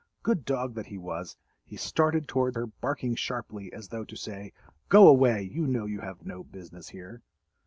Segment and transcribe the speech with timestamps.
[0.23, 4.51] Good dog that he was, he started toward her, barking sharply, as though to say,
[4.89, 7.21] "Go away—you know you have no business here."